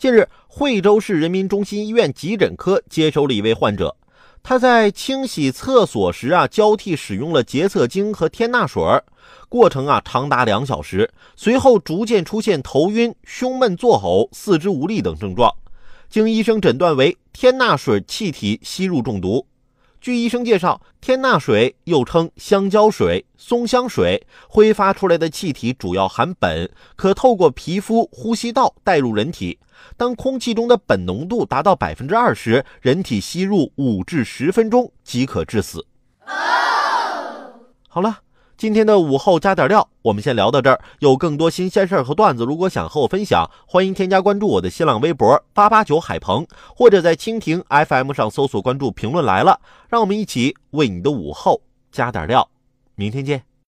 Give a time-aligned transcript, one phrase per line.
[0.00, 3.94] 近日，惠州市人民中心医院急诊科接收了一位患者，
[4.42, 8.82] 他在清洗厕所时啊，交替使用了洁厕精和天那水，
[9.50, 15.54] 过程啊长达两小时，随后逐渐出现头晕、胸闷、作呕、四肢无力等症状，
[16.08, 19.46] 经医生诊断为天那水气体吸入中毒。
[20.00, 29.58] 据医生介绍，天钠水又称香蕉水、松香水，挥发出来的气体主要含苯，可透过皮肤、呼吸道带入人体。
[29.98, 35.86] 当空气中的苯浓度达到百分之二十，人体吸入五至十分钟即可致死。
[37.86, 38.20] 好了。
[38.60, 40.78] 今天的午后加点料，我们先聊到这儿。
[40.98, 46.46] 有更多新鲜事儿和段子，如果想和我分享，欢迎添加关注我的新浪微博八八九海鹏，
[46.76, 52.50] 或者在蜻蜓 FM 上搜索关注评论来了，让我们一起为你的午后加点料。
[52.96, 53.49] 明天见。